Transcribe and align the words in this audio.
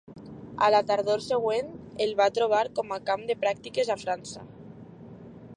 A 0.67 0.69
la 0.75 0.79
tardor 0.91 1.21
següent 1.25 1.69
el 2.07 2.15
va 2.23 2.29
trobar 2.39 2.63
com 2.81 2.97
a 2.97 3.01
camp 3.13 3.29
de 3.33 3.39
pràctiques 3.45 3.97
a 3.97 4.03
França. 4.07 4.49